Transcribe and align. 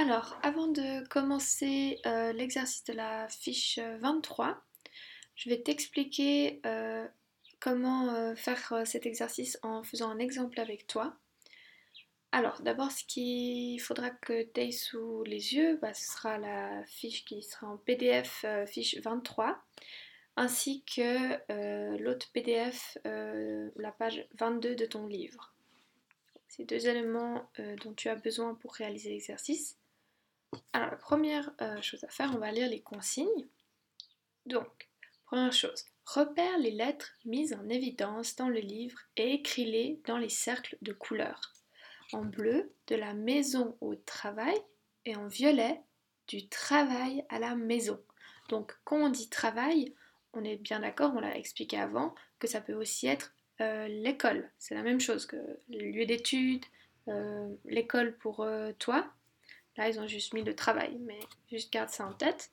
Alors, 0.00 0.38
avant 0.44 0.68
de 0.68 1.04
commencer 1.08 1.98
euh, 2.06 2.32
l'exercice 2.32 2.84
de 2.84 2.92
la 2.92 3.26
fiche 3.28 3.80
23, 3.80 4.64
je 5.34 5.50
vais 5.50 5.60
t'expliquer 5.60 6.60
euh, 6.66 7.04
comment 7.58 8.14
euh, 8.14 8.36
faire 8.36 8.82
cet 8.84 9.06
exercice 9.06 9.58
en 9.62 9.82
faisant 9.82 10.08
un 10.08 10.20
exemple 10.20 10.60
avec 10.60 10.86
toi. 10.86 11.16
Alors, 12.30 12.62
d'abord, 12.62 12.92
ce 12.92 13.02
qu'il 13.06 13.80
faudra 13.80 14.10
que 14.10 14.44
tu 14.44 14.60
aies 14.60 14.70
sous 14.70 15.24
les 15.24 15.56
yeux, 15.56 15.78
bah, 15.82 15.92
ce 15.94 16.06
sera 16.12 16.38
la 16.38 16.84
fiche 16.86 17.24
qui 17.24 17.42
sera 17.42 17.66
en 17.66 17.76
PDF 17.78 18.46
fiche 18.68 18.98
23, 18.98 19.60
ainsi 20.36 20.84
que 20.84 21.96
l'autre 22.00 22.30
PDF, 22.32 22.98
la 23.04 23.90
page 23.90 24.28
22 24.38 24.76
de 24.76 24.86
ton 24.86 25.08
livre. 25.08 25.52
Ces 26.46 26.64
deux 26.64 26.86
éléments 26.86 27.50
dont 27.82 27.94
tu 27.94 28.08
as 28.08 28.14
besoin 28.14 28.54
pour 28.54 28.74
réaliser 28.74 29.10
l'exercice. 29.10 29.76
Alors, 30.72 30.90
la 30.90 30.96
première 30.96 31.50
euh, 31.60 31.80
chose 31.82 32.04
à 32.04 32.08
faire, 32.08 32.32
on 32.34 32.38
va 32.38 32.52
lire 32.52 32.68
les 32.68 32.80
consignes. 32.80 33.48
Donc, 34.46 34.88
première 35.24 35.52
chose, 35.52 35.84
repère 36.06 36.58
les 36.58 36.70
lettres 36.70 37.12
mises 37.24 37.52
en 37.52 37.68
évidence 37.68 38.36
dans 38.36 38.48
le 38.48 38.60
livre 38.60 38.98
et 39.16 39.34
écris-les 39.34 40.00
dans 40.06 40.16
les 40.16 40.28
cercles 40.28 40.78
de 40.82 40.92
couleur. 40.92 41.52
En 42.12 42.24
bleu, 42.24 42.72
de 42.86 42.96
la 42.96 43.12
maison 43.12 43.76
au 43.80 43.94
travail, 43.94 44.56
et 45.04 45.16
en 45.16 45.26
violet, 45.26 45.80
du 46.26 46.48
travail 46.48 47.24
à 47.28 47.38
la 47.38 47.54
maison. 47.54 48.02
Donc, 48.48 48.74
quand 48.84 48.96
on 48.96 49.08
dit 49.10 49.28
travail, 49.28 49.94
on 50.32 50.44
est 50.44 50.56
bien 50.56 50.80
d'accord, 50.80 51.12
on 51.14 51.20
l'a 51.20 51.36
expliqué 51.36 51.78
avant, 51.78 52.14
que 52.38 52.46
ça 52.46 52.60
peut 52.60 52.74
aussi 52.74 53.06
être 53.06 53.34
euh, 53.60 53.88
l'école. 53.88 54.50
C'est 54.58 54.74
la 54.74 54.82
même 54.82 55.00
chose 55.00 55.26
que 55.26 55.36
le 55.68 55.90
lieu 55.90 56.06
d'études, 56.06 56.64
euh, 57.08 57.48
l'école 57.64 58.16
pour 58.16 58.46
toi, 58.78 59.12
Là, 59.78 59.88
ils 59.88 60.00
ont 60.00 60.08
juste 60.08 60.34
mis 60.34 60.42
le 60.42 60.56
travail, 60.56 60.98
mais 61.00 61.20
juste 61.50 61.72
garde 61.72 61.88
ça 61.88 62.06
en 62.06 62.12
tête. 62.12 62.50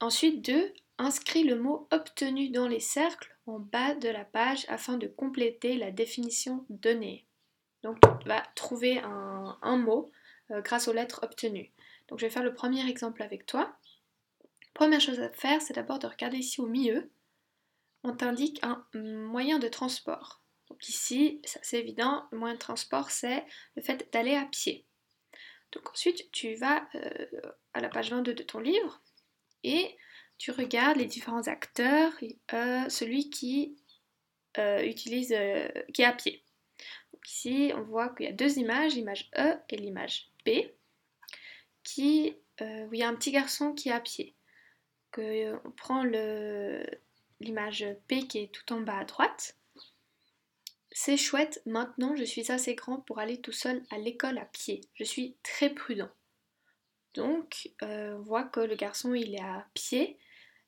Ensuite, 0.00 0.44
2. 0.44 0.72
Inscris 0.96 1.42
le 1.42 1.58
mot 1.58 1.88
obtenu 1.90 2.50
dans 2.50 2.68
les 2.68 2.78
cercles 2.78 3.36
en 3.46 3.58
bas 3.58 3.96
de 3.96 4.08
la 4.08 4.24
page 4.24 4.64
afin 4.68 4.96
de 4.96 5.08
compléter 5.08 5.76
la 5.76 5.90
définition 5.90 6.64
donnée. 6.68 7.26
Donc, 7.82 7.98
tu 8.20 8.28
vas 8.28 8.42
trouver 8.54 9.00
un, 9.00 9.76
mot 9.76 10.12
euh, 10.52 10.60
grâce 10.60 10.86
aux 10.86 10.92
lettres 10.92 11.20
obtenues. 11.24 11.72
Donc, 12.06 12.20
je 12.20 12.26
vais 12.26 12.30
faire 12.30 12.44
le 12.44 12.54
premier 12.54 12.88
exemple 12.88 13.24
avec 13.24 13.44
toi. 13.44 13.76
Première 14.72 15.00
chose 15.00 15.18
à 15.18 15.30
faire, 15.30 15.60
c'est 15.60 15.74
d'abord 15.74 15.98
de 15.98 16.06
regarder 16.06 16.36
ici 16.36 16.60
au 16.60 16.66
milieu. 16.66 17.10
On 18.04 18.14
t'indique 18.14 18.60
un 18.62 18.84
moyen 18.94 19.58
de 19.58 19.68
transport. 19.68 20.42
Donc 20.68 20.88
ici, 20.88 21.40
c'est 21.44 21.78
évident, 21.78 22.26
le 22.32 22.38
moyen 22.38 22.54
de 22.54 22.60
transport, 22.60 23.10
c'est 23.10 23.44
le 23.76 23.82
fait 23.82 24.08
d'aller 24.12 24.34
à 24.34 24.44
pied. 24.44 24.86
Donc 25.74 25.90
ensuite, 25.90 26.30
tu 26.30 26.54
vas 26.54 26.88
euh, 26.94 27.26
à 27.74 27.80
la 27.80 27.88
page 27.88 28.10
22 28.10 28.32
de 28.32 28.42
ton 28.42 28.60
livre 28.60 29.02
et 29.64 29.96
tu 30.38 30.52
regardes 30.52 30.96
les 30.96 31.06
différents 31.06 31.48
acteurs, 31.48 32.12
euh, 32.52 32.88
celui 32.88 33.30
qui 33.30 33.76
euh, 34.58 34.82
utilise, 34.84 35.34
qui 35.92 36.02
est 36.02 36.06
à 36.06 36.12
pied. 36.12 36.42
ici, 37.26 37.72
on 37.74 37.82
voit 37.82 38.10
qu'il 38.10 38.26
y 38.26 38.28
a 38.28 38.32
deux 38.32 38.58
images, 38.58 38.94
l'image 38.94 39.30
E 39.36 39.56
et 39.68 39.76
l'image 39.76 40.30
B, 40.46 40.50
qui, 41.82 42.36
où 42.60 42.92
il 42.92 42.98
y 42.98 43.02
a 43.02 43.08
un 43.08 43.14
petit 43.14 43.32
garçon 43.32 43.72
qui 43.72 43.88
est 43.88 43.92
à 43.92 44.00
pied. 44.00 44.34
on 45.16 45.70
prend 45.76 46.04
l'image 47.40 47.86
P 48.06 48.26
qui 48.26 48.38
est 48.38 48.52
tout 48.52 48.72
en 48.72 48.80
bas 48.80 48.98
à 48.98 49.04
droite 49.04 49.56
c'est 50.96 51.16
chouette, 51.16 51.60
maintenant 51.66 52.14
je 52.14 52.22
suis 52.22 52.52
assez 52.52 52.76
grand 52.76 52.98
pour 53.00 53.18
aller 53.18 53.40
tout 53.40 53.52
seul 53.52 53.82
à 53.90 53.98
l'école 53.98 54.38
à 54.38 54.44
pied. 54.44 54.80
Je 54.94 55.02
suis 55.02 55.36
très 55.42 55.68
prudent. 55.70 56.08
Donc, 57.14 57.70
euh, 57.82 58.16
on 58.16 58.22
voit 58.22 58.44
que 58.44 58.60
le 58.60 58.76
garçon 58.76 59.12
il 59.12 59.34
est 59.34 59.42
à 59.42 59.66
pied 59.74 60.16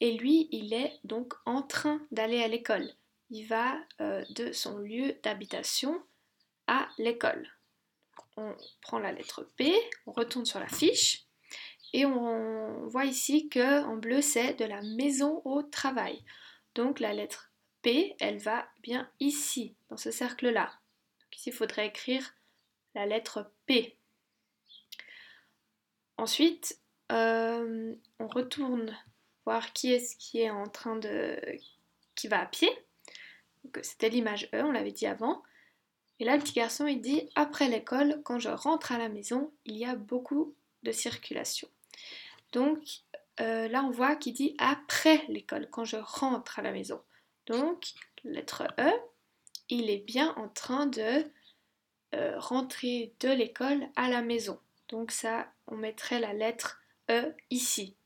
et 0.00 0.18
lui 0.18 0.48
il 0.50 0.74
est 0.74 0.98
donc 1.04 1.34
en 1.46 1.62
train 1.62 2.04
d'aller 2.10 2.42
à 2.42 2.48
l'école. 2.48 2.90
Il 3.30 3.44
va 3.44 3.76
euh, 4.00 4.24
de 4.30 4.50
son 4.50 4.78
lieu 4.78 5.14
d'habitation 5.22 6.02
à 6.66 6.88
l'école. 6.98 7.48
On 8.36 8.56
prend 8.80 8.98
la 8.98 9.12
lettre 9.12 9.48
P, 9.56 9.72
on 10.06 10.12
retourne 10.12 10.46
sur 10.46 10.58
la 10.58 10.68
fiche 10.68 11.26
et 11.92 12.04
on 12.06 12.88
voit 12.88 13.04
ici 13.04 13.48
que 13.48 13.84
en 13.84 13.96
bleu 13.96 14.20
c'est 14.20 14.54
de 14.54 14.64
la 14.64 14.82
maison 14.82 15.42
au 15.44 15.62
travail. 15.62 16.24
Donc 16.74 16.98
la 16.98 17.14
lettre 17.14 17.52
Elle 18.20 18.38
va 18.38 18.68
bien 18.82 19.10
ici, 19.20 19.74
dans 19.88 19.96
ce 19.96 20.10
cercle-là. 20.10 20.70
ici, 21.32 21.50
il 21.50 21.52
faudrait 21.52 21.86
écrire 21.86 22.34
la 22.94 23.06
lettre 23.06 23.50
P. 23.66 23.96
Ensuite, 26.16 26.78
euh, 27.12 27.94
on 28.18 28.26
retourne 28.26 28.96
voir 29.44 29.72
qui 29.72 29.92
est-ce 29.92 30.16
qui 30.16 30.40
est 30.40 30.50
en 30.50 30.66
train 30.66 30.96
de... 30.96 31.40
qui 32.14 32.28
va 32.28 32.40
à 32.42 32.46
pied. 32.46 32.70
C'était 33.82 34.10
l'image 34.10 34.48
E, 34.54 34.62
on 34.62 34.72
l'avait 34.72 34.92
dit 34.92 35.06
avant. 35.06 35.42
Et 36.20 36.24
là, 36.24 36.36
le 36.36 36.42
petit 36.42 36.54
garçon, 36.54 36.86
il 36.86 37.00
dit, 37.00 37.30
après 37.36 37.68
l'école, 37.68 38.20
quand 38.24 38.38
je 38.38 38.48
rentre 38.48 38.92
à 38.92 38.98
la 38.98 39.08
maison, 39.08 39.52
il 39.64 39.76
y 39.76 39.84
a 39.84 39.94
beaucoup 39.94 40.54
de 40.82 40.92
circulation. 40.92 41.68
Donc 42.52 42.78
euh, 43.40 43.68
là, 43.68 43.84
on 43.84 43.90
voit 43.90 44.16
qu'il 44.16 44.34
dit 44.34 44.54
après 44.58 45.24
l'école, 45.28 45.68
quand 45.70 45.84
je 45.84 45.96
rentre 45.96 46.58
à 46.58 46.62
la 46.62 46.72
maison. 46.72 47.00
Donc, 47.48 47.94
lettre 48.24 48.68
E, 48.78 48.90
il 49.70 49.90
est 49.90 50.04
bien 50.04 50.34
en 50.36 50.48
train 50.48 50.86
de 50.86 51.24
euh, 52.14 52.38
rentrer 52.38 53.14
de 53.20 53.30
l'école 53.30 53.88
à 53.96 54.08
la 54.10 54.20
maison. 54.20 54.60
Donc 54.88 55.10
ça, 55.10 55.50
on 55.66 55.76
mettrait 55.76 56.20
la 56.20 56.34
lettre 56.34 56.80
E 57.10 57.34
ici. 57.50 57.96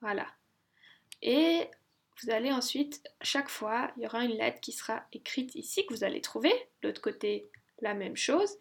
Voilà. 0.00 0.28
Et 1.22 1.68
vous 2.22 2.30
allez 2.30 2.52
ensuite, 2.52 3.02
chaque 3.20 3.48
fois, 3.48 3.92
il 3.96 4.04
y 4.04 4.06
aura 4.06 4.24
une 4.24 4.36
lettre 4.36 4.60
qui 4.60 4.72
sera 4.72 5.04
écrite 5.12 5.54
ici, 5.56 5.84
que 5.84 5.92
vous 5.92 6.04
allez 6.04 6.20
trouver. 6.20 6.52
De 6.82 6.88
l'autre 6.88 7.02
côté, 7.02 7.50
la 7.80 7.94
même 7.94 8.16
chose. 8.16 8.56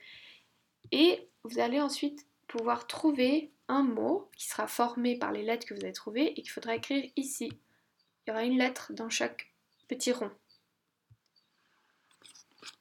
Et 0.91 1.29
vous 1.43 1.59
allez 1.59 1.79
ensuite 1.79 2.27
pouvoir 2.47 2.87
trouver 2.87 3.53
un 3.67 3.83
mot 3.83 4.29
qui 4.35 4.47
sera 4.47 4.67
formé 4.67 5.17
par 5.17 5.31
les 5.31 5.43
lettres 5.43 5.67
que 5.67 5.75
vous 5.75 5.83
avez 5.83 5.93
trouvées 5.93 6.31
et 6.31 6.41
qu'il 6.41 6.51
faudra 6.51 6.75
écrire 6.75 7.07
ici. 7.15 7.51
Il 8.25 8.29
y 8.29 8.31
aura 8.31 8.43
une 8.43 8.57
lettre 8.57 8.91
dans 8.93 9.09
chaque 9.09 9.54
petit 9.87 10.11
rond. 10.11 10.31